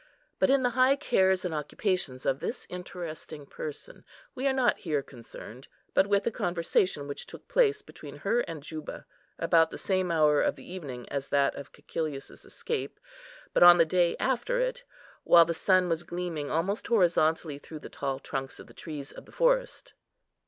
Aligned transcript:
But 0.39 0.49
in 0.49 0.63
the 0.63 0.71
high 0.71 0.95
cares 0.95 1.45
and 1.45 1.53
occupations 1.53 2.25
of 2.25 2.39
this 2.39 2.65
interesting 2.71 3.45
person, 3.45 4.03
we 4.33 4.47
are 4.47 4.51
not 4.51 4.79
here 4.79 5.03
concerned; 5.03 5.67
but 5.93 6.07
with 6.07 6.25
a 6.25 6.31
conversation 6.31 7.07
which 7.07 7.27
took 7.27 7.47
place 7.47 7.83
between 7.83 8.17
her 8.25 8.39
and 8.39 8.63
Juba, 8.63 9.05
about 9.37 9.69
the 9.69 9.77
same 9.77 10.09
hour 10.11 10.41
of 10.41 10.55
the 10.55 10.65
evening 10.67 11.07
as 11.09 11.29
that 11.29 11.53
of 11.53 11.71
Cæcilius's 11.71 12.45
escape, 12.45 12.99
but 13.53 13.61
on 13.61 13.77
the 13.77 13.85
day 13.85 14.17
after 14.19 14.59
it, 14.59 14.83
while 15.23 15.45
the 15.45 15.53
sun 15.53 15.87
was 15.87 16.01
gleaming 16.01 16.49
almost 16.49 16.87
horizontally 16.87 17.59
through 17.59 17.77
the 17.81 17.87
tall 17.87 18.17
trunks 18.17 18.59
of 18.59 18.65
the 18.65 18.73
trees 18.73 19.11
of 19.11 19.25
the 19.27 19.31
forest. 19.31 19.93